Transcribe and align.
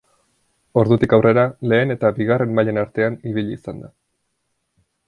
Ordutik 0.81 1.13
aurrera 1.17 1.43
lehen 1.73 1.95
eta 1.97 2.11
bigarren 2.17 2.59
mailen 2.61 2.83
artean 2.87 3.21
ibili 3.35 3.59
izan 3.61 3.87
da. 3.87 3.97